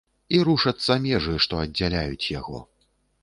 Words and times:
І 0.35 0.37
рушацца 0.47 0.95
межы, 1.03 1.35
што 1.45 1.59
аддзяляюць 1.65 2.31
яго. 2.39 2.65